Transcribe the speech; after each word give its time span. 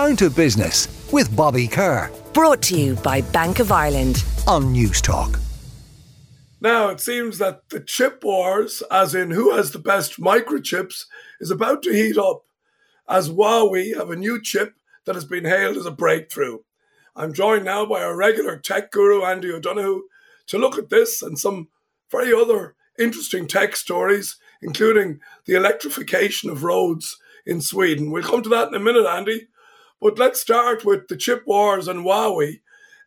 Down 0.00 0.16
to 0.16 0.30
Business 0.30 0.88
with 1.12 1.36
Bobby 1.36 1.68
Kerr. 1.68 2.10
Brought 2.32 2.62
to 2.62 2.80
you 2.80 2.94
by 2.94 3.20
Bank 3.20 3.58
of 3.58 3.70
Ireland 3.70 4.24
on 4.46 4.74
Newstalk. 4.74 5.38
Now, 6.58 6.88
it 6.88 7.00
seems 7.00 7.36
that 7.36 7.68
the 7.68 7.80
chip 7.80 8.24
wars, 8.24 8.82
as 8.90 9.14
in 9.14 9.30
who 9.30 9.54
has 9.54 9.72
the 9.72 9.78
best 9.78 10.18
microchips, 10.18 11.04
is 11.38 11.50
about 11.50 11.82
to 11.82 11.92
heat 11.92 12.16
up 12.16 12.46
as 13.10 13.28
Huawei 13.28 13.94
have 13.94 14.08
a 14.10 14.16
new 14.16 14.40
chip 14.40 14.72
that 15.04 15.16
has 15.16 15.26
been 15.26 15.44
hailed 15.44 15.76
as 15.76 15.84
a 15.84 15.90
breakthrough. 15.90 16.60
I'm 17.14 17.34
joined 17.34 17.66
now 17.66 17.84
by 17.84 18.02
our 18.02 18.16
regular 18.16 18.56
tech 18.56 18.90
guru, 18.90 19.22
Andy 19.22 19.52
O'Donoghue, 19.52 20.04
to 20.46 20.58
look 20.58 20.78
at 20.78 20.88
this 20.88 21.20
and 21.20 21.38
some 21.38 21.68
very 22.10 22.32
other 22.32 22.74
interesting 22.98 23.46
tech 23.46 23.76
stories, 23.76 24.36
including 24.62 25.20
the 25.44 25.56
electrification 25.56 26.48
of 26.48 26.64
roads 26.64 27.18
in 27.44 27.60
Sweden. 27.60 28.10
We'll 28.10 28.22
come 28.22 28.42
to 28.42 28.48
that 28.48 28.68
in 28.68 28.74
a 28.74 28.80
minute, 28.80 29.04
Andy. 29.06 29.48
But 30.00 30.18
let's 30.18 30.40
start 30.40 30.84
with 30.84 31.08
the 31.08 31.16
chip 31.16 31.42
wars 31.46 31.88
and 31.88 32.04
Huawei. 32.04 32.60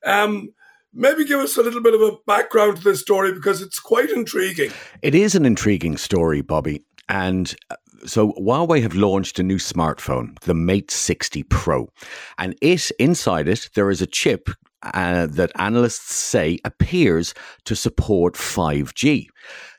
Um, 0.05 0.53
maybe 0.93 1.25
give 1.25 1.39
us 1.39 1.57
a 1.57 1.63
little 1.63 1.81
bit 1.81 1.93
of 1.93 2.01
a 2.01 2.17
background 2.27 2.77
to 2.77 2.83
this 2.83 3.01
story 3.01 3.33
because 3.33 3.61
it's 3.61 3.79
quite 3.79 4.09
intriguing. 4.09 4.71
It 5.01 5.15
is 5.15 5.35
an 5.35 5.45
intriguing 5.45 5.97
story, 5.97 6.41
Bobby. 6.41 6.83
And 7.09 7.55
uh, 7.69 7.75
so 8.05 8.33
Huawei 8.33 8.81
have 8.81 8.95
launched 8.95 9.39
a 9.39 9.43
new 9.43 9.57
smartphone, 9.57 10.39
the 10.41 10.53
Mate 10.53 10.91
60 10.91 11.43
Pro. 11.43 11.89
And 12.37 12.55
it 12.61 12.91
inside 12.99 13.47
it 13.47 13.69
there 13.75 13.89
is 13.89 14.01
a 14.01 14.07
chip 14.07 14.49
uh, 14.83 15.27
that 15.27 15.51
analysts 15.55 16.13
say 16.13 16.59
appears 16.65 17.33
to 17.65 17.75
support 17.75 18.35
5G. 18.35 19.27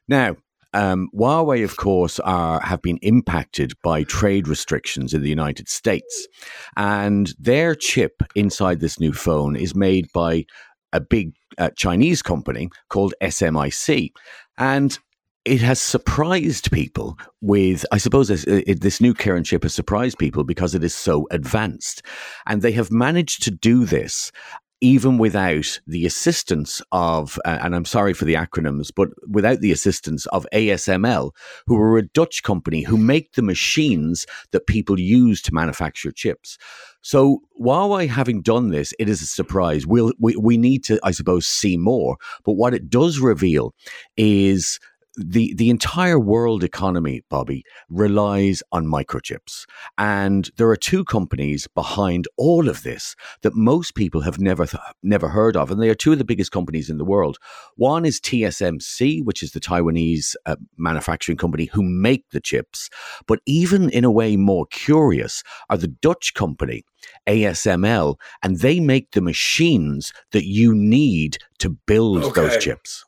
Now, 0.09 0.37
um, 0.75 1.09
Huawei, 1.15 1.65
of 1.65 1.77
course, 1.77 2.21
are 2.21 2.61
have 2.61 2.83
been 2.83 2.99
impacted 2.99 3.73
by 3.83 4.03
trade 4.03 4.49
restrictions 4.49 5.15
in 5.15 5.23
the 5.23 5.29
United 5.29 5.69
States, 5.69 6.29
and 6.77 7.33
their 7.39 7.75
chip 7.75 8.23
inside 8.35 8.81
this 8.81 9.01
new 9.01 9.13
phone 9.13 9.57
is 9.57 9.75
made 9.75 10.13
by 10.13 10.45
a 10.93 11.01
big 11.01 11.35
uh, 11.59 11.71
Chinese 11.77 12.23
company 12.23 12.69
called 12.89 13.15
SMIC, 13.23 14.11
and 14.59 14.99
it 15.45 15.61
has 15.61 15.79
surprised 15.79 16.73
people 16.73 17.19
with, 17.43 17.85
I 17.93 17.99
suppose, 17.99 18.29
this, 18.29 18.45
it, 18.45 18.81
this 18.81 19.01
new 19.01 19.13
Kirin 19.13 19.45
chip 19.45 19.63
has 19.63 19.75
surprised 19.75 20.19
people 20.19 20.43
because 20.43 20.75
it 20.75 20.83
is 20.83 20.95
so 20.95 21.27
advanced. 21.31 22.03
And 22.47 22.63
they 22.63 22.73
have 22.73 22.91
managed 22.91 23.43
to 23.43 23.51
do 23.51 23.85
this 23.85 24.33
even 24.81 25.19
without 25.19 25.81
the 25.87 26.05
assistance 26.05 26.83
of, 26.93 27.39
uh, 27.45 27.59
and 27.63 27.75
I'm 27.75 27.85
sorry 27.85 28.13
for 28.13 28.25
the 28.25 28.35
acronyms, 28.35 28.91
but 28.95 29.09
without 29.29 29.61
the 29.61 29.73
assistance 29.73 30.27
of 30.27 30.47
ASML, 30.53 31.31
who 31.67 31.81
are 31.81 31.99
a 31.99 32.07
Dutch 32.09 32.43
company 32.43 32.83
who 32.83 32.97
make 32.97 33.33
the 33.33 33.43
machines 33.43 34.27
that 34.51 34.67
people 34.67 34.99
use 34.99 35.41
to 35.43 35.55
manufacture 35.55 36.11
chips. 36.11 36.59
So 37.01 37.41
Huawei 37.61 38.09
having 38.09 38.43
done 38.43 38.71
this, 38.71 38.95
it 38.99 39.09
is 39.09 39.23
a 39.23 39.27
surprise. 39.27 39.87
We'll, 39.87 40.13
we, 40.19 40.37
we 40.37 40.57
need 40.57 40.85
to, 40.85 40.99
I 41.03 41.11
suppose, 41.11 41.47
see 41.47 41.77
more. 41.77 42.17
But 42.45 42.53
what 42.53 42.75
it 42.75 42.89
does 42.89 43.19
reveal 43.21 43.75
is 44.17 44.81
the 45.17 45.55
the 45.55 45.71
entire 45.71 46.19
world 46.19 46.65
economy, 46.65 47.23
Bobby, 47.29 47.65
relies 47.89 48.63
on 48.73 48.87
microchips, 48.87 49.65
and 49.99 50.51
there 50.57 50.69
are 50.69 50.77
two 50.77 51.05
companies 51.05 51.69
behind 51.75 52.27
all 52.37 52.69
of 52.69 52.83
this 52.83 53.15
that 53.43 53.55
most 53.55 53.95
people 53.95 54.23
have 54.23 54.39
never 54.39 54.67
th- 54.67 54.83
never 55.03 55.29
heard 55.29 55.57
of, 55.57 55.71
and 55.71 55.81
they 55.81 55.91
are 55.91 55.95
two 55.95 56.13
of 56.13 56.19
the 56.19 56.25
biggest 56.25 56.53
companies 56.53 56.91
in 56.91 56.99
the 56.99 57.05
world. 57.05 57.39
One 57.77 58.05
is 58.05 58.21
TSMC, 58.21 59.25
which 59.25 59.43
is 59.43 59.53
the 59.53 59.61
Taiwanese 59.61 60.35
uh, 60.47 60.57
manufacturing 60.77 61.39
company 61.39 61.67
who 61.67 61.83
make 61.83 62.25
the 62.31 62.41
chips, 62.41 62.91
but 63.27 63.41
even 63.47 63.91
in 63.91 64.05
a 64.05 64.11
way 64.11 64.37
more 64.37 64.67
curious 64.67 65.43
are 65.71 65.79
the 65.79 65.89
Dutch 65.89 66.35
company 66.35 66.85
ASML, 67.27 68.17
and 68.43 68.59
they 68.61 68.81
make 68.81 69.13
the 69.13 69.21
machines 69.21 70.13
that 70.33 70.47
you 70.47 70.75
need 70.75 71.39
to 71.59 71.71
build 71.71 72.25
okay. 72.25 72.41
those 72.41 72.63
chips. 72.63 73.05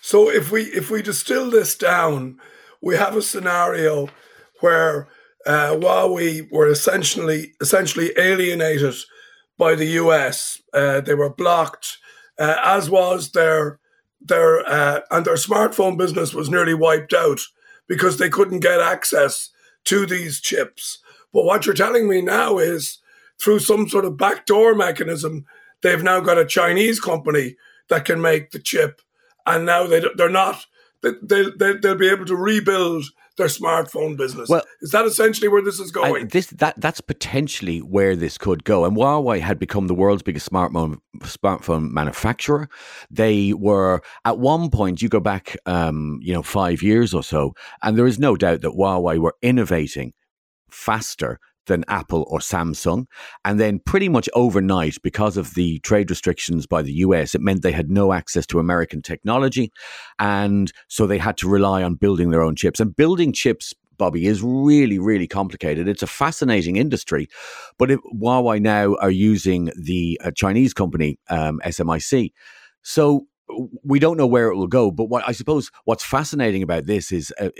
So 0.00 0.30
if 0.30 0.50
we 0.50 0.62
if 0.64 0.90
we 0.90 1.02
distill 1.02 1.50
this 1.50 1.76
down, 1.76 2.38
we 2.80 2.96
have 2.96 3.16
a 3.16 3.22
scenario 3.22 4.08
where 4.60 5.08
uh, 5.46 5.76
we 6.12 6.48
were 6.50 6.68
essentially 6.68 7.54
essentially 7.60 8.12
alienated 8.18 8.94
by 9.56 9.74
the 9.74 9.86
US. 10.02 10.60
Uh, 10.72 11.00
they 11.00 11.14
were 11.14 11.32
blocked, 11.32 11.98
uh, 12.38 12.56
as 12.64 12.88
was 12.90 13.32
their 13.32 13.80
their 14.20 14.66
uh, 14.68 15.00
and 15.10 15.24
their 15.24 15.34
smartphone 15.34 15.96
business 15.96 16.34
was 16.34 16.50
nearly 16.50 16.74
wiped 16.74 17.12
out 17.12 17.40
because 17.88 18.18
they 18.18 18.28
couldn't 18.28 18.60
get 18.60 18.80
access 18.80 19.50
to 19.84 20.06
these 20.06 20.40
chips. 20.40 20.98
But 21.32 21.44
what 21.44 21.66
you're 21.66 21.74
telling 21.74 22.08
me 22.08 22.20
now 22.20 22.58
is 22.58 22.98
through 23.40 23.60
some 23.60 23.88
sort 23.88 24.04
of 24.04 24.16
backdoor 24.16 24.74
mechanism, 24.74 25.46
they've 25.82 26.02
now 26.02 26.20
got 26.20 26.38
a 26.38 26.46
Chinese 26.46 27.00
company 27.00 27.56
that 27.88 28.04
can 28.04 28.20
make 28.20 28.50
the 28.50 28.58
chip 28.58 29.00
and 29.48 29.66
now 29.66 29.86
they 29.86 30.02
they're 30.16 30.28
not. 30.28 30.66
They, 31.00 31.12
they, 31.56 31.74
they'll 31.74 31.94
be 31.94 32.08
able 32.08 32.24
to 32.24 32.34
rebuild 32.34 33.04
their 33.38 33.46
smartphone 33.46 34.16
business. 34.16 34.48
Well, 34.48 34.64
is 34.82 34.90
that 34.90 35.06
essentially 35.06 35.48
where 35.48 35.62
this 35.62 35.80
is 35.80 35.90
going? 35.90 36.28
this 36.28 36.48
that 36.48 36.74
that's 36.78 37.00
potentially 37.00 37.78
where 37.78 38.14
this 38.14 38.36
could 38.36 38.64
go. 38.64 38.84
And 38.84 38.96
Huawei 38.96 39.40
had 39.40 39.58
become 39.58 39.86
the 39.86 39.94
world's 39.94 40.22
biggest 40.22 40.50
smartphone 40.50 40.98
smartphone 41.20 41.90
manufacturer. 41.90 42.68
They 43.10 43.54
were 43.54 44.02
at 44.26 44.38
one 44.38 44.70
point. 44.70 45.00
You 45.00 45.08
go 45.08 45.20
back, 45.20 45.56
um, 45.64 46.18
you 46.20 46.34
know, 46.34 46.42
five 46.42 46.82
years 46.82 47.14
or 47.14 47.22
so, 47.22 47.54
and 47.82 47.96
there 47.96 48.06
is 48.06 48.18
no 48.18 48.36
doubt 48.36 48.60
that 48.60 48.72
Huawei 48.72 49.18
were 49.18 49.36
innovating 49.40 50.12
faster 50.68 51.38
than 51.68 51.84
Apple 51.88 52.26
or 52.28 52.40
Samsung. 52.40 53.06
And 53.44 53.60
then, 53.60 53.78
pretty 53.78 54.08
much 54.08 54.28
overnight, 54.34 54.96
because 55.02 55.36
of 55.36 55.54
the 55.54 55.78
trade 55.80 56.10
restrictions 56.10 56.66
by 56.66 56.82
the 56.82 56.92
US, 56.94 57.34
it 57.34 57.40
meant 57.40 57.62
they 57.62 57.72
had 57.72 57.90
no 57.90 58.12
access 58.12 58.46
to 58.46 58.58
American 58.58 59.00
technology. 59.00 59.70
And 60.18 60.72
so 60.88 61.06
they 61.06 61.18
had 61.18 61.36
to 61.38 61.48
rely 61.48 61.82
on 61.82 61.94
building 61.94 62.30
their 62.30 62.42
own 62.42 62.56
chips. 62.56 62.80
And 62.80 62.94
building 62.94 63.32
chips 63.32 63.72
Bobby, 63.98 64.26
is 64.26 64.42
really, 64.42 64.98
really 64.98 65.26
complicated. 65.26 65.88
It's 65.88 66.04
a 66.04 66.06
fascinating 66.06 66.76
industry, 66.76 67.28
but 67.78 67.90
if 67.90 67.98
Huawei 68.14 68.60
now 68.60 68.94
are 69.00 69.10
using 69.10 69.70
the 69.76 70.20
uh, 70.24 70.30
Chinese 70.30 70.72
company 70.72 71.18
um, 71.28 71.60
SMIC. 71.64 72.32
So 72.82 73.26
we 73.84 73.98
don't 73.98 74.16
know 74.16 74.26
where 74.26 74.48
it 74.48 74.56
will 74.56 74.66
go, 74.66 74.90
but 74.90 75.06
what 75.06 75.24
I 75.26 75.32
suppose 75.32 75.70
what's 75.84 76.04
fascinating 76.04 76.62
about 76.62 76.86
this 76.86 77.12
is 77.12 77.32
uh, 77.40 77.50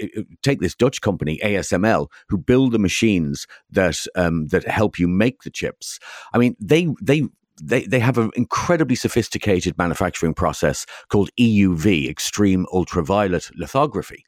take 0.42 0.60
this 0.60 0.74
Dutch 0.74 1.00
company 1.00 1.40
ASML 1.42 2.08
who 2.28 2.38
build 2.38 2.72
the 2.72 2.78
machines 2.78 3.46
that 3.70 4.06
um, 4.14 4.48
that 4.48 4.66
help 4.66 4.98
you 4.98 5.08
make 5.08 5.42
the 5.42 5.50
chips. 5.50 5.98
I 6.32 6.38
mean, 6.38 6.56
they 6.60 6.88
they 7.00 7.24
they, 7.60 7.84
they 7.86 7.98
have 7.98 8.18
an 8.18 8.30
incredibly 8.36 8.94
sophisticated 8.94 9.76
manufacturing 9.78 10.34
process 10.34 10.86
called 11.08 11.30
EUV, 11.38 12.08
extreme 12.08 12.66
ultraviolet 12.72 13.50
lithography 13.56 14.24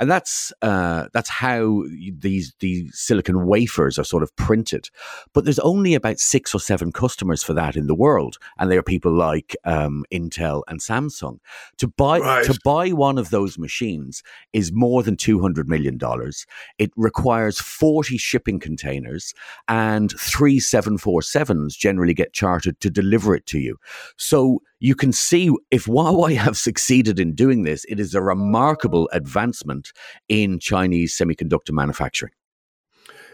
and 0.00 0.10
that's 0.10 0.50
uh, 0.62 1.06
that's 1.12 1.28
how 1.28 1.84
these 2.18 2.54
these 2.58 2.90
silicon 2.98 3.46
wafers 3.46 3.98
are 3.98 4.04
sort 4.04 4.22
of 4.22 4.34
printed. 4.34 4.88
But 5.34 5.44
there's 5.44 5.58
only 5.58 5.94
about 5.94 6.18
six 6.18 6.54
or 6.54 6.58
seven 6.58 6.90
customers 6.90 7.42
for 7.42 7.52
that 7.52 7.76
in 7.76 7.86
the 7.86 7.94
world, 7.94 8.38
and 8.58 8.70
they 8.70 8.78
are 8.78 8.82
people 8.82 9.12
like 9.12 9.54
um, 9.64 10.04
Intel 10.10 10.62
and 10.68 10.80
Samsung. 10.80 11.38
To 11.76 11.86
buy 11.86 12.18
right. 12.18 12.44
to 12.46 12.58
buy 12.64 12.88
one 12.90 13.18
of 13.18 13.28
those 13.28 13.58
machines 13.58 14.22
is 14.54 14.72
more 14.72 15.02
than 15.02 15.16
two 15.16 15.40
hundred 15.40 15.68
million 15.68 15.98
dollars. 15.98 16.46
It 16.78 16.90
requires 16.96 17.60
forty 17.60 18.16
shipping 18.16 18.58
containers, 18.58 19.34
and 19.68 20.10
three 20.18 20.60
seven 20.60 20.96
four 20.96 21.20
sevens 21.20 21.76
generally 21.76 22.14
get 22.14 22.32
chartered 22.32 22.80
to 22.80 22.88
deliver 22.88 23.34
it 23.34 23.44
to 23.46 23.58
you. 23.58 23.76
So 24.16 24.62
you 24.80 24.94
can 24.94 25.12
see 25.12 25.50
if 25.70 25.84
Huawei 25.84 26.36
have 26.36 26.56
succeeded 26.56 27.20
in 27.20 27.34
doing 27.34 27.62
this, 27.62 27.84
it 27.88 28.00
is 28.00 28.14
a 28.14 28.22
remarkable 28.22 29.08
advancement 29.12 29.92
in 30.28 30.58
Chinese 30.58 31.16
semiconductor 31.16 31.72
manufacturing. 31.72 32.32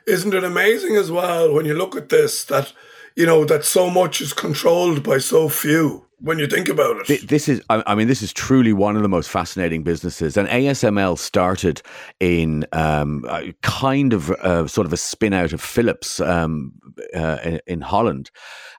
Isn't 0.07 0.35
it 0.35 0.45
amazing 0.45 0.97
as 0.97 1.11
well 1.11 1.53
when 1.53 1.65
you 1.67 1.75
look 1.75 1.97
at 1.97 2.11
this 2.11 2.45
that 2.45 2.73
you 3.17 3.27
know 3.27 3.45
that 3.45 3.65
so 3.65 3.89
much 3.89 4.21
is 4.21 4.33
controlled 4.33 5.03
by 5.03 5.19
so 5.19 5.49
few? 5.49 6.06
When 6.19 6.39
you 6.39 6.47
think 6.47 6.69
about 6.69 7.09
it. 7.09 7.29
This 7.29 7.49
is, 7.49 7.61
I 7.69 7.95
mean, 7.95 8.09
this 8.09 8.23
is 8.23 8.33
truly 8.33 8.73
one 8.73 8.97
of 8.97 9.03
the 9.03 9.09
most 9.09 9.29
fascinating 9.29 9.83
businesses. 9.83 10.37
And 10.37 10.49
ASML 10.49 11.19
started 11.19 11.83
in 12.21 12.65
um, 12.73 13.25
kind 13.63 14.13
of 14.13 14.31
uh, 14.31 14.67
sort 14.67 14.87
of 14.87 14.93
a 14.93 14.97
spin 14.97 15.35
out 15.35 15.53
of 15.53 15.61
Philips 15.61 16.19
um, 16.21 16.73
uh, 17.15 17.59
in, 17.67 17.83
Holland. 17.83 18.31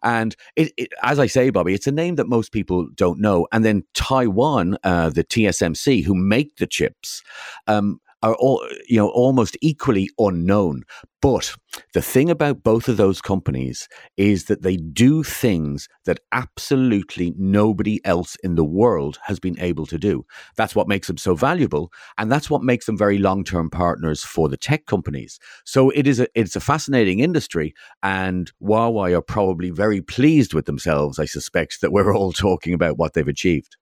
And 0.02 0.36
it, 0.56 0.74
it, 0.78 0.90
as 1.04 1.20
I 1.20 1.28
say, 1.28 1.52
Bobby, 1.52 1.76
it's 1.76 1.88
a 1.88 1.92
name 1.92 2.16
that 2.16 2.28
most 2.28 2.52
people 2.52 2.88
don't 2.96 3.20
know. 3.20 3.48
And 3.52 3.64
then 3.64 3.84
Taiwan, 3.94 4.78
uh, 4.84 5.10
the 5.10 5.24
TSMC, 5.24 6.04
who 6.04 6.16
make 6.16 6.58
the 6.58 6.68
chips, 6.68 7.22
um, 7.68 8.00
are 8.24 8.36
all, 8.36 8.68
you 8.88 8.98
know 8.98 9.10
almost 9.10 9.58
equally 9.62 10.10
unknown. 10.18 10.84
But 11.22 11.56
the 11.94 12.02
thing 12.02 12.30
about 12.30 12.64
both 12.64 12.88
of 12.88 12.98
those 12.98 13.22
companies 13.22 13.88
is 14.18 14.46
that 14.46 14.62
they 14.62 14.78
do 14.78 15.24
things 15.24 15.90
that 16.06 16.20
absolutely 16.32 17.34
nobody 17.38 18.00
else 18.06 18.36
in 18.44 18.56
the 18.56 18.64
world 18.64 19.18
has 19.24 19.40
been 19.40 19.60
able 19.60 19.88
to 19.88 19.98
do. 19.98 20.26
That's 20.56 20.76
what 20.76 20.88
makes 20.88 21.08
them 21.08 21.18
so 21.18 21.36
valuable, 21.36 21.92
and 22.18 22.32
that's 22.32 22.50
what 22.50 22.64
makes 22.64 22.86
them 22.86 22.98
very 22.98 23.18
long-term 23.18 23.70
partners 23.72 24.24
for 24.24 24.48
the 24.48 24.58
tech 24.58 24.86
companies. 24.86 25.40
So 25.66 25.90
it 25.92 26.08
is 26.08 26.20
a 26.20 26.28
it's 26.36 26.56
a 26.56 26.62
fascinating 26.62 27.20
industry, 27.20 27.74
and 28.04 28.52
Huawei 28.62 29.18
are 29.18 29.22
probably 29.22 29.70
very 29.70 30.02
pleased 30.02 30.54
with 30.54 30.66
themselves. 30.66 31.20
I 31.20 31.26
suspect 31.26 31.82
that 31.82 31.92
we're 31.92 32.16
all 32.16 32.34
talking 32.48 32.74
about 32.74 32.98
what 32.98 33.14
they've 33.14 33.28
achieved. 33.28 33.78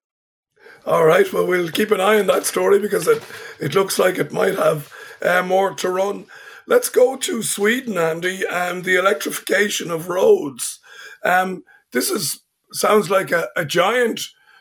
All 0.86 1.04
right. 1.04 1.30
Well, 1.32 1.46
we'll 1.48 1.70
keep 1.70 1.90
an 1.90 2.00
eye 2.00 2.20
on 2.20 2.28
that 2.28 2.46
story 2.46 2.78
because 2.78 3.08
it, 3.08 3.20
it 3.58 3.74
looks 3.74 3.98
like 3.98 4.18
it 4.18 4.32
might 4.32 4.54
have 4.54 4.92
uh, 5.20 5.42
more 5.42 5.74
to 5.74 5.90
run. 5.90 6.26
Let's 6.68 6.88
go 6.88 7.16
to 7.16 7.42
Sweden, 7.42 7.98
Andy, 7.98 8.44
and 8.48 8.84
the 8.84 8.96
electrification 8.96 9.90
of 9.90 10.08
roads. 10.08 10.78
Um, 11.24 11.64
this 11.92 12.08
is 12.08 12.40
sounds 12.72 13.10
like 13.10 13.32
a, 13.32 13.48
a 13.56 13.64
giant 13.64 14.20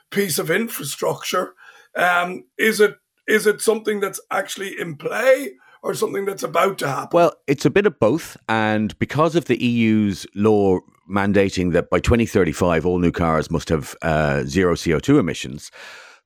piece 0.10 0.40
of 0.40 0.50
infrastructure. 0.50 1.54
Um, 1.96 2.46
is 2.58 2.80
it 2.80 2.96
is 3.28 3.46
it 3.46 3.62
something 3.62 4.00
that's 4.00 4.20
actually 4.32 4.80
in 4.80 4.96
play 4.96 5.52
or 5.84 5.94
something 5.94 6.26
that's 6.26 6.44
about 6.44 6.80
to 6.80 6.88
happen? 6.88 7.10
Well, 7.14 7.34
it's 7.46 7.66
a 7.66 7.70
bit 7.70 7.86
of 7.86 8.00
both, 8.00 8.36
and 8.50 8.98
because 8.98 9.36
of 9.36 9.46
the 9.46 9.64
EU's 9.64 10.26
law 10.34 10.80
mandating 11.08 11.72
that 11.74 11.92
by 11.92 12.00
2035 12.00 12.84
all 12.84 12.98
new 12.98 13.12
cars 13.12 13.52
must 13.52 13.70
have 13.70 13.96
uh, 14.02 14.42
zero 14.44 14.74
CO2 14.74 15.20
emissions 15.20 15.70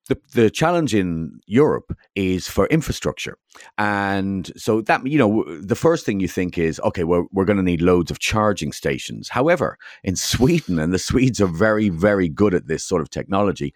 the, 0.09 0.19
the 0.33 0.49
challenge 0.49 0.93
in 0.93 1.39
Europe 1.45 1.95
is 2.15 2.47
for 2.47 2.65
infrastructure. 2.67 3.37
And 3.77 4.51
so 4.57 4.81
that, 4.81 5.05
you 5.05 5.17
know, 5.17 5.43
the 5.61 5.75
first 5.75 6.05
thing 6.05 6.19
you 6.19 6.27
think 6.27 6.57
is, 6.57 6.79
okay, 6.81 7.03
well, 7.03 7.27
we're 7.31 7.45
going 7.45 7.57
to 7.57 7.63
need 7.63 7.81
loads 7.81 8.09
of 8.11 8.19
charging 8.19 8.71
stations. 8.71 9.29
However, 9.29 9.77
in 10.03 10.15
Sweden, 10.29 10.79
and 10.79 10.91
the 10.91 10.99
Swedes 10.99 11.39
are 11.39 11.47
very, 11.47 11.89
very 11.89 12.27
good 12.27 12.53
at 12.53 12.67
this 12.67 12.83
sort 12.83 13.01
of 13.01 13.09
technology, 13.09 13.73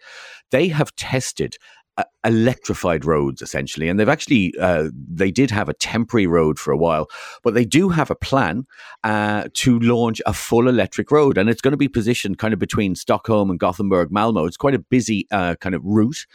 they 0.50 0.68
have 0.68 0.94
tested 0.96 1.56
electrified 2.24 3.04
roads 3.04 3.40
essentially 3.42 3.88
and 3.88 4.00
they've 4.00 4.08
actually 4.08 4.52
uh, 4.58 4.88
they 4.94 5.30
did 5.30 5.50
have 5.50 5.68
a 5.68 5.74
temporary 5.74 6.26
road 6.26 6.58
for 6.58 6.72
a 6.72 6.76
while 6.76 7.06
but 7.42 7.54
they 7.54 7.64
do 7.64 7.88
have 7.88 8.10
a 8.10 8.16
plan 8.16 8.66
uh, 9.04 9.44
to 9.52 9.78
launch 9.80 10.20
a 10.26 10.32
full 10.32 10.66
electric 10.66 11.10
road 11.10 11.38
and 11.38 11.48
it's 11.48 11.60
going 11.60 11.72
to 11.72 11.76
be 11.78 11.88
positioned 11.88 12.38
kind 12.38 12.52
of 12.52 12.58
between 12.58 12.94
stockholm 12.94 13.50
and 13.50 13.60
gothenburg 13.60 14.10
malmo 14.10 14.44
it's 14.44 14.56
quite 14.56 14.74
a 14.74 14.78
busy 14.78 15.26
uh, 15.30 15.54
kind 15.56 15.74
of 15.74 15.84
route 15.84 16.26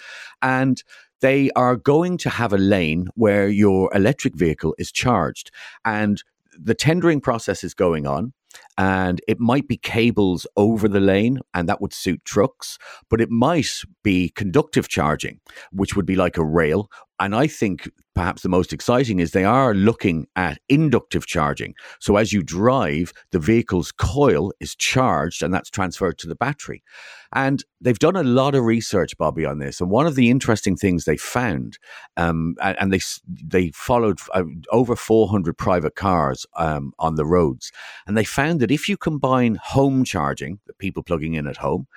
and 0.42 0.84
they 1.22 1.50
are 1.56 1.76
going 1.76 2.18
to 2.18 2.30
have 2.30 2.54
a 2.54 2.58
lane 2.58 3.10
where 3.16 3.50
your 3.50 3.94
electric 3.94 4.36
vehicle 4.36 4.74
is 4.78 4.92
charged 4.92 5.52
and 5.84 6.24
the 6.58 6.76
tendering 6.76 7.20
process 7.20 7.64
is 7.64 7.74
going 7.74 8.08
on 8.08 8.32
and 8.80 9.20
it 9.28 9.42
might 9.42 9.68
be 9.68 9.76
cables 9.78 10.48
over 10.56 10.88
the 10.88 11.02
lane 11.02 11.40
and 11.54 11.68
that 11.68 11.82
would 11.82 11.94
suit 11.94 12.24
trucks 12.24 12.78
but 13.10 13.20
it 13.20 13.30
might 13.30 13.70
be 14.04 14.30
conductive 14.30 14.88
charging 14.88 15.40
which 15.72 15.96
would 15.96 16.06
be 16.06 16.16
like 16.16 16.38
a 16.38 16.46
rail 16.46 16.90
and 17.20 17.36
I 17.36 17.48
think 17.48 17.90
perhaps 18.16 18.42
the 18.42 18.50
most 18.50 18.74
exciting 18.74 19.20
is 19.20 19.32
they 19.32 19.44
are 19.44 19.74
looking 19.74 20.28
at 20.36 20.60
inductive 20.70 21.26
charging. 21.26 21.74
So 22.00 22.16
as 22.16 22.34
you 22.34 22.44
drive, 22.44 23.14
the 23.32 23.40
vehicle's 23.40 23.92
coil 23.92 24.52
is 24.60 24.76
charged 24.76 25.44
and 25.44 25.54
that's 25.54 25.70
transferred 25.70 26.18
to 26.20 26.28
the 26.28 26.36
battery. 26.36 26.82
And 27.34 27.64
they've 27.80 28.00
done 28.00 28.16
a 28.16 28.24
lot 28.24 28.56
of 28.56 28.64
research, 28.64 29.16
Bobby, 29.18 29.46
on 29.46 29.60
this. 29.60 29.80
And 29.80 29.90
one 29.90 30.08
of 30.08 30.16
the 30.16 30.30
interesting 30.30 30.76
things 30.76 31.06
they 31.06 31.18
found, 31.18 31.78
um, 32.18 32.56
and 32.62 32.92
they 32.92 33.00
they 33.44 33.70
followed 33.72 34.20
uh, 34.34 34.44
over 34.72 34.96
400 34.96 35.56
private 35.56 35.96
cars 35.96 36.48
um, 36.58 36.92
on 36.98 37.16
the 37.16 37.26
roads, 37.26 37.72
and 38.08 38.18
they 38.18 38.24
found 38.24 38.62
that 38.62 38.69
if 38.72 38.90
you 38.90 38.98
combine 38.98 39.60
home 39.62 40.04
charging, 40.04 40.60
the 40.68 40.74
people 40.74 41.04
plugging 41.04 41.34
in 41.34 41.48
at 41.48 41.58
home, 41.58 41.88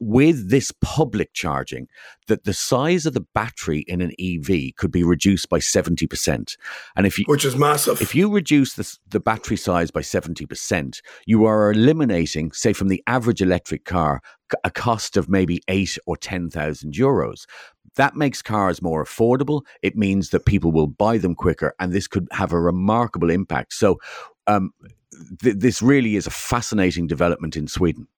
with 0.00 0.50
this 0.50 0.72
public 0.80 1.32
charging 1.32 1.88
that 2.28 2.44
the 2.44 2.52
size 2.52 3.06
of 3.06 3.14
the 3.14 3.26
battery 3.34 3.80
in 3.88 4.00
an 4.00 4.12
EV 4.18 4.74
could 4.76 4.90
be 4.90 5.02
reduced 5.02 5.48
by 5.48 5.58
70%. 5.58 6.56
And 6.96 7.06
if 7.06 7.18
you 7.18 7.24
Which 7.26 7.44
is 7.44 7.56
massive. 7.56 8.00
If 8.00 8.14
you 8.14 8.30
reduce 8.32 8.74
the, 8.74 8.98
the 9.08 9.20
battery 9.20 9.56
size 9.56 9.90
by 9.90 10.00
70%, 10.00 11.00
you 11.26 11.44
are 11.44 11.70
eliminating 11.70 12.52
say 12.52 12.72
from 12.72 12.88
the 12.88 13.02
average 13.06 13.42
electric 13.42 13.84
car 13.84 14.20
a 14.64 14.70
cost 14.70 15.16
of 15.16 15.28
maybe 15.28 15.60
8 15.68 15.98
or 16.06 16.16
10,000 16.16 16.94
euros. 16.94 17.44
That 17.96 18.14
makes 18.14 18.42
cars 18.42 18.80
more 18.80 19.04
affordable. 19.04 19.62
It 19.82 19.96
means 19.96 20.30
that 20.30 20.46
people 20.46 20.70
will 20.70 20.86
buy 20.86 21.18
them 21.18 21.34
quicker 21.34 21.74
and 21.80 21.92
this 21.92 22.06
could 22.06 22.28
have 22.30 22.52
a 22.52 22.60
remarkable 22.60 23.30
impact. 23.30 23.72
So 23.72 23.98
um, 24.46 24.70
th- 25.42 25.56
this 25.58 25.82
really 25.82 26.16
is 26.16 26.26
a 26.26 26.30
fascinating 26.30 27.06
development 27.06 27.56
in 27.56 27.68
Sweden. 27.68 28.08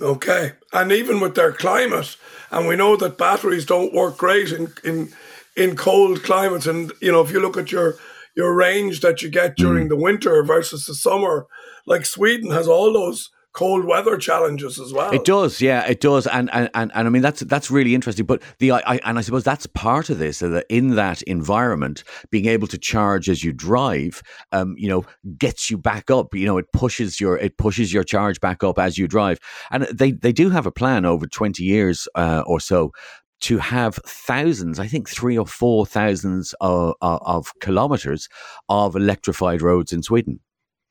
Okay. 0.00 0.52
And 0.72 0.92
even 0.92 1.20
with 1.20 1.34
their 1.34 1.52
climate, 1.52 2.16
and 2.50 2.66
we 2.66 2.76
know 2.76 2.96
that 2.96 3.18
batteries 3.18 3.66
don't 3.66 3.94
work 3.94 4.16
great 4.16 4.52
in, 4.52 4.72
in 4.84 5.12
in 5.56 5.76
cold 5.76 6.22
climates. 6.22 6.66
And 6.66 6.92
you 7.00 7.12
know, 7.12 7.20
if 7.20 7.30
you 7.32 7.40
look 7.40 7.56
at 7.56 7.72
your 7.72 7.96
your 8.36 8.54
range 8.54 9.00
that 9.00 9.22
you 9.22 9.28
get 9.28 9.56
during 9.56 9.86
mm. 9.86 9.90
the 9.90 9.96
winter 9.96 10.42
versus 10.44 10.86
the 10.86 10.94
summer, 10.94 11.46
like 11.86 12.06
Sweden 12.06 12.50
has 12.50 12.68
all 12.68 12.92
those 12.92 13.30
cold 13.52 13.84
weather 13.84 14.16
challenges 14.16 14.78
as 14.78 14.92
well. 14.92 15.10
It 15.12 15.24
does, 15.24 15.60
yeah, 15.60 15.86
it 15.86 16.00
does, 16.00 16.26
and 16.26 16.50
and 16.52 16.70
and, 16.74 16.90
and 16.94 17.06
I 17.06 17.10
mean 17.10 17.22
that's 17.22 17.40
that's 17.40 17.70
really 17.70 17.94
interesting. 17.94 18.26
But 18.26 18.42
the 18.58 18.72
I, 18.72 19.00
and 19.04 19.18
I 19.18 19.22
suppose 19.22 19.44
that's 19.44 19.66
part 19.66 20.10
of 20.10 20.18
this 20.18 20.40
that 20.40 20.66
in 20.68 20.94
that 20.96 21.22
environment, 21.22 22.04
being 22.30 22.46
able 22.46 22.68
to 22.68 22.78
charge 22.78 23.28
as 23.28 23.42
you 23.42 23.52
drive, 23.52 24.22
um, 24.52 24.74
you 24.76 24.88
know, 24.88 25.04
gets 25.38 25.70
you 25.70 25.78
back 25.78 26.10
up. 26.10 26.34
You 26.34 26.46
know, 26.46 26.58
it 26.58 26.72
pushes 26.72 27.20
your 27.20 27.36
it 27.38 27.58
pushes 27.58 27.92
your 27.92 28.04
charge 28.04 28.40
back 28.40 28.62
up 28.62 28.78
as 28.78 28.98
you 28.98 29.08
drive, 29.08 29.38
and 29.70 29.84
they 29.84 30.12
they 30.12 30.32
do 30.32 30.50
have 30.50 30.66
a 30.66 30.72
plan 30.72 31.04
over 31.04 31.26
twenty 31.26 31.64
years 31.64 32.08
uh, 32.14 32.42
or 32.46 32.60
so 32.60 32.92
to 33.40 33.58
have 33.58 33.96
thousands, 34.06 34.78
I 34.78 34.86
think 34.86 35.08
three 35.08 35.38
or 35.38 35.46
four 35.46 35.86
thousands 35.86 36.54
of, 36.60 36.94
of, 37.00 37.58
kilometers 37.60 38.28
of 38.68 38.94
electrified 38.94 39.62
roads 39.62 39.94
in 39.94 40.02
Sweden. 40.02 40.40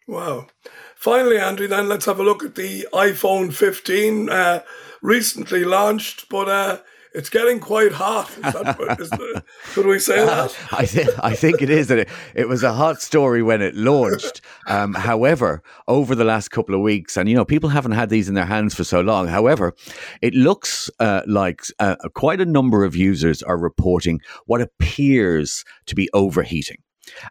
Wow. 0.10 0.48
Finally, 0.96 1.38
Andrew, 1.38 1.68
then 1.68 1.88
let's 1.88 2.06
have 2.06 2.20
a 2.20 2.24
look 2.24 2.44
at 2.44 2.56
the 2.56 2.88
iPhone 2.92 3.54
15, 3.54 4.28
uh, 4.28 4.64
recently 5.04 5.64
launched, 5.64 6.28
but 6.30 6.50
uh, 6.50 6.80
it's 7.14 7.30
getting 7.30 7.60
quite 7.60 7.92
hot. 7.92 8.28
Is 8.32 8.42
that, 8.42 8.98
is 9.00 9.12
the, 9.12 9.44
could 9.74 9.86
we 9.86 10.00
say 10.00 10.26
that? 10.26 10.58
I, 10.72 10.86
th- 10.86 11.10
I 11.22 11.36
think 11.36 11.62
it 11.62 11.70
is. 11.70 11.90
That 11.90 12.00
it, 12.00 12.10
it 12.34 12.48
was 12.48 12.64
a 12.64 12.74
hot 12.74 13.04
story 13.04 13.44
when 13.44 13.62
it 13.62 13.76
launched. 13.76 14.42
Um, 14.66 14.96
however, 14.96 15.62
over 15.88 16.16
the 16.16 16.26
last 16.26 16.50
couple 16.50 16.74
of 16.74 16.82
weeks, 16.82 17.16
and 17.16 17.30
you 17.30 17.36
know, 17.36 17.46
people 17.46 17.70
haven't 17.70 17.92
had 17.92 18.10
these 18.10 18.28
in 18.28 18.34
their 18.34 18.46
hands 18.46 18.74
for 18.74 18.84
so 18.84 19.02
long. 19.02 19.28
However, 19.28 19.76
it 20.24 20.34
looks 20.34 20.90
uh, 21.00 21.22
like 21.28 21.62
uh, 21.78 21.98
quite 22.16 22.42
a 22.42 22.48
number 22.48 22.84
of 22.84 22.96
users 22.96 23.44
are 23.44 23.60
reporting 23.60 24.22
what 24.48 24.60
appears 24.60 25.64
to 25.86 25.94
be 25.94 26.10
overheating. 26.14 26.78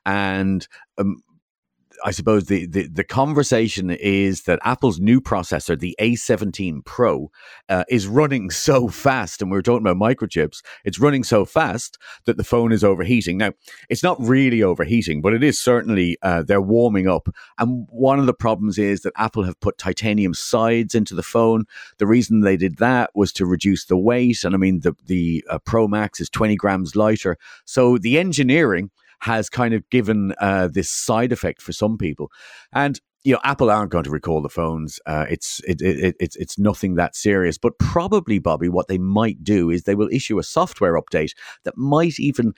And 0.06 0.66
um, 0.96 1.22
I 2.04 2.10
suppose 2.10 2.44
the, 2.44 2.66
the, 2.66 2.86
the 2.86 3.04
conversation 3.04 3.90
is 3.90 4.42
that 4.42 4.60
Apple's 4.62 5.00
new 5.00 5.20
processor, 5.20 5.78
the 5.78 5.96
A17 6.00 6.84
Pro, 6.84 7.30
uh, 7.68 7.84
is 7.88 8.06
running 8.06 8.50
so 8.68 8.88
fast, 8.88 9.42
and 9.42 9.50
we 9.50 9.58
are 9.58 9.62
talking 9.62 9.86
about 9.86 9.96
microchips. 9.96 10.62
It's 10.84 10.98
running 10.98 11.24
so 11.24 11.44
fast 11.44 11.98
that 12.26 12.36
the 12.36 12.44
phone 12.44 12.72
is 12.72 12.84
overheating. 12.84 13.38
Now, 13.38 13.52
it's 13.88 14.02
not 14.02 14.20
really 14.20 14.62
overheating, 14.62 15.20
but 15.20 15.34
it 15.34 15.42
is 15.42 15.58
certainly 15.58 16.16
uh, 16.22 16.42
they're 16.42 16.60
warming 16.60 17.08
up. 17.08 17.28
And 17.58 17.86
one 17.90 18.18
of 18.18 18.26
the 18.26 18.34
problems 18.34 18.78
is 18.78 19.02
that 19.02 19.12
Apple 19.16 19.44
have 19.44 19.60
put 19.60 19.78
titanium 19.78 20.34
sides 20.34 20.94
into 20.94 21.14
the 21.14 21.22
phone. 21.22 21.64
The 21.98 22.06
reason 22.06 22.40
they 22.40 22.56
did 22.56 22.78
that 22.78 23.10
was 23.14 23.32
to 23.34 23.46
reduce 23.46 23.86
the 23.86 23.96
weight, 23.96 24.44
and 24.44 24.54
I 24.54 24.58
mean 24.58 24.80
the 24.80 24.94
the 25.06 25.44
uh, 25.48 25.58
Pro 25.58 25.88
Max 25.88 26.20
is 26.20 26.28
twenty 26.28 26.56
grams 26.56 26.96
lighter. 26.96 27.36
So 27.64 27.98
the 27.98 28.18
engineering 28.18 28.90
has 29.20 29.48
kind 29.48 29.74
of 29.74 29.88
given 29.90 30.34
uh, 30.40 30.68
this 30.68 30.90
side 30.90 31.32
effect 31.32 31.62
for 31.62 31.72
some 31.72 31.98
people. 31.98 32.30
And 32.72 33.00
you 33.24 33.34
know, 33.34 33.40
Apple 33.44 33.70
aren't 33.70 33.90
going 33.90 34.04
to 34.04 34.10
recall 34.10 34.40
the 34.40 34.48
phones. 34.48 35.00
Uh, 35.04 35.26
it's 35.28 35.60
it, 35.66 35.82
it, 35.82 36.16
it's 36.20 36.36
it's 36.36 36.58
nothing 36.58 36.94
that 36.94 37.16
serious. 37.16 37.58
But 37.58 37.78
probably, 37.78 38.38
Bobby, 38.38 38.68
what 38.68 38.88
they 38.88 38.98
might 38.98 39.42
do 39.42 39.70
is 39.70 39.82
they 39.82 39.96
will 39.96 40.08
issue 40.12 40.38
a 40.38 40.44
software 40.44 40.98
update 41.00 41.32
that 41.64 41.76
might 41.76 42.18
even 42.18 42.54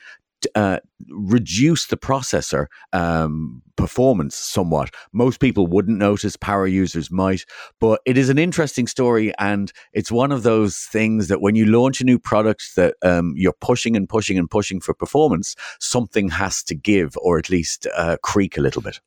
uh, 0.54 0.78
reduce 1.08 1.86
the 1.86 1.96
processor 1.96 2.66
um, 2.92 3.62
performance 3.76 4.36
somewhat. 4.36 4.94
Most 5.12 5.40
people 5.40 5.66
wouldn't 5.66 5.98
notice, 5.98 6.36
power 6.36 6.66
users 6.66 7.10
might, 7.10 7.44
but 7.80 8.00
it 8.04 8.18
is 8.18 8.28
an 8.28 8.38
interesting 8.38 8.86
story, 8.86 9.32
and 9.38 9.72
it's 9.92 10.12
one 10.12 10.32
of 10.32 10.42
those 10.42 10.78
things 10.78 11.28
that 11.28 11.40
when 11.40 11.54
you 11.54 11.66
launch 11.66 12.00
a 12.00 12.04
new 12.04 12.18
product 12.18 12.76
that 12.76 12.94
um, 13.02 13.34
you're 13.36 13.52
pushing 13.60 13.96
and 13.96 14.08
pushing 14.08 14.38
and 14.38 14.50
pushing 14.50 14.80
for 14.80 14.94
performance, 14.94 15.56
something 15.78 16.28
has 16.28 16.62
to 16.64 16.74
give 16.74 17.16
or 17.18 17.38
at 17.38 17.50
least 17.50 17.86
uh, 17.96 18.16
creak 18.22 18.56
a 18.58 18.60
little 18.60 18.82
bit. 18.82 19.00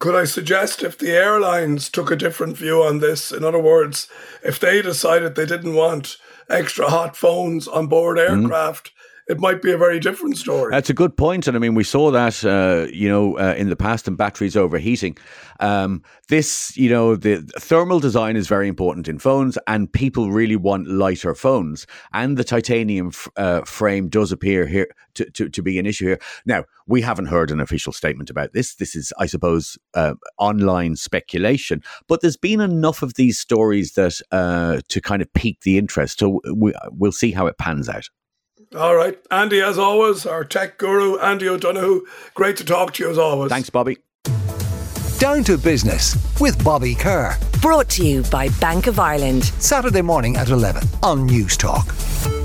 Could 0.00 0.16
I 0.16 0.24
suggest 0.24 0.82
if 0.82 0.98
the 0.98 1.12
airlines 1.12 1.88
took 1.88 2.10
a 2.10 2.16
different 2.16 2.56
view 2.56 2.82
on 2.82 2.98
this? 2.98 3.30
In 3.30 3.44
other 3.44 3.60
words, 3.60 4.08
if 4.42 4.58
they 4.58 4.82
decided 4.82 5.34
they 5.34 5.46
didn't 5.46 5.74
want 5.74 6.16
extra 6.48 6.90
hot 6.90 7.16
phones 7.16 7.68
on 7.68 7.86
board 7.86 8.18
mm-hmm. 8.18 8.42
aircraft, 8.42 8.88
mm 8.88 8.93
it 9.26 9.40
might 9.40 9.62
be 9.62 9.72
a 9.72 9.78
very 9.78 9.98
different 9.98 10.36
story. 10.36 10.70
That's 10.70 10.90
a 10.90 10.94
good 10.94 11.16
point, 11.16 11.46
and 11.46 11.56
I 11.56 11.60
mean 11.60 11.74
we 11.74 11.84
saw 11.84 12.10
that 12.10 12.44
uh, 12.44 12.86
you 12.92 13.08
know 13.08 13.38
uh, 13.38 13.54
in 13.56 13.70
the 13.70 13.76
past 13.76 14.06
in 14.06 14.16
batteries 14.16 14.56
overheating. 14.56 15.16
Um, 15.60 16.02
this 16.28 16.76
you 16.76 16.90
know 16.90 17.16
the 17.16 17.42
thermal 17.58 18.00
design 18.00 18.36
is 18.36 18.48
very 18.48 18.68
important 18.68 19.08
in 19.08 19.18
phones, 19.18 19.56
and 19.66 19.92
people 19.92 20.30
really 20.30 20.56
want 20.56 20.88
lighter 20.88 21.34
phones, 21.34 21.86
and 22.12 22.36
the 22.36 22.44
titanium 22.44 23.08
f- 23.08 23.28
uh, 23.36 23.62
frame 23.62 24.08
does 24.08 24.30
appear 24.32 24.66
here 24.66 24.88
to, 25.14 25.30
to, 25.30 25.48
to 25.48 25.62
be 25.62 25.78
an 25.78 25.86
issue 25.86 26.06
here. 26.06 26.20
Now 26.44 26.64
we 26.86 27.00
haven't 27.00 27.26
heard 27.26 27.50
an 27.50 27.60
official 27.60 27.92
statement 27.92 28.28
about 28.28 28.52
this. 28.52 28.74
This 28.74 28.94
is, 28.94 29.12
I 29.18 29.26
suppose, 29.26 29.78
uh, 29.94 30.14
online 30.38 30.96
speculation, 30.96 31.82
but 32.08 32.20
there's 32.20 32.36
been 32.36 32.60
enough 32.60 33.02
of 33.02 33.14
these 33.14 33.38
stories 33.38 33.92
that 33.92 34.20
uh, 34.32 34.80
to 34.88 35.00
kind 35.00 35.22
of 35.22 35.32
pique 35.32 35.60
the 35.62 35.78
interest. 35.78 36.18
So 36.18 36.40
we, 36.54 36.74
we'll 36.90 37.12
see 37.12 37.32
how 37.32 37.46
it 37.46 37.56
pans 37.58 37.88
out. 37.88 38.08
All 38.76 38.94
right. 38.94 39.18
Andy, 39.30 39.60
as 39.60 39.78
always, 39.78 40.26
our 40.26 40.44
tech 40.44 40.78
guru, 40.78 41.18
Andy 41.18 41.48
O'Donoghue. 41.48 42.06
Great 42.34 42.56
to 42.58 42.64
talk 42.64 42.94
to 42.94 43.04
you 43.04 43.10
as 43.10 43.18
always. 43.18 43.50
Thanks, 43.50 43.70
Bobby. 43.70 43.98
Down 45.18 45.44
to 45.44 45.56
Business 45.56 46.16
with 46.40 46.62
Bobby 46.64 46.94
Kerr. 46.94 47.36
Brought 47.62 47.88
to 47.90 48.06
you 48.06 48.22
by 48.24 48.48
Bank 48.60 48.86
of 48.86 48.98
Ireland. 48.98 49.44
Saturday 49.44 50.02
morning 50.02 50.36
at 50.36 50.50
11 50.50 50.82
on 51.02 51.28
Newstalk. 51.28 52.43